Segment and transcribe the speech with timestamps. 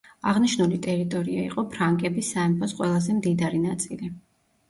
[0.29, 4.09] აღნიშნული ტერიტორია იყო ფრანკების სამეფოს ყველაზე მდიდარი ნაწილი.